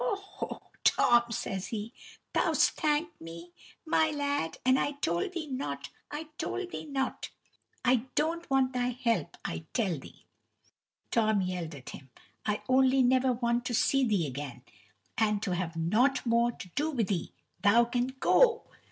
[0.03, 1.93] "Ho, ho, Tom!" says he.
[2.33, 3.51] "Thou 'st thanked me,
[3.85, 7.29] my lad, and I told thee not, I told thee not!"
[7.85, 10.25] "I don't want thy help, I tell thee,"
[11.11, 12.09] Tom yelled at him
[12.47, 13.09] "I only want
[13.45, 14.63] never to see thee again,
[15.19, 18.65] and to have nought more to do with 'ee thou can go."